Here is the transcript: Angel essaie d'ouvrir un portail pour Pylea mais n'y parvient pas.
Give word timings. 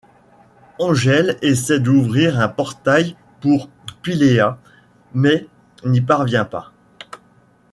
Angel 0.79 1.37
essaie 1.43 1.79
d'ouvrir 1.79 2.39
un 2.39 2.47
portail 2.47 3.15
pour 3.39 3.69
Pylea 4.01 4.57
mais 5.13 5.45
n'y 5.85 6.01
parvient 6.01 6.43
pas. 6.43 6.73